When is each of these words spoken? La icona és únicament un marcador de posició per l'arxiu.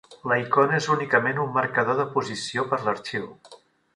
La 0.29 0.35
icona 0.43 0.73
és 0.77 0.87
únicament 0.93 1.41
un 1.43 1.51
marcador 1.59 2.01
de 2.01 2.07
posició 2.15 2.65
per 2.73 2.83
l'arxiu. 2.87 3.29